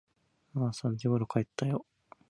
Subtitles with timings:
[0.55, 1.85] ああ、三時ころ帰ったよ。